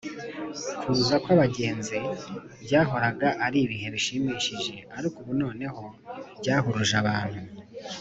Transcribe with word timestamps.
kuza 0.81 1.15
kw’abagenzi 1.23 1.97
byahoraga 2.63 3.27
ari 3.45 3.57
ibihe 3.65 3.87
bishimishije, 3.95 4.73
ariko 4.97 5.15
ubu 5.21 5.33
noneho 5.43 5.83
byahuruje 6.39 6.95
abantu 7.03 7.37